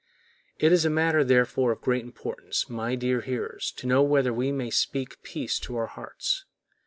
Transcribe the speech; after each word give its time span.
It 0.57 0.71
is 0.71 0.83
a 0.83 0.89
matter, 0.89 1.23
therefore, 1.23 1.71
of 1.73 1.81
great 1.81 2.03
importance, 2.03 2.67
my 2.67 2.95
dear 2.95 3.21
hearers, 3.21 3.71
to 3.73 3.85
know 3.85 4.01
whether 4.01 4.33
we 4.33 4.51
may 4.51 4.71
speak 4.71 5.21
peace 5.21 5.59
to 5.59 5.77
our 5.77 5.85
hearts. 5.85 6.43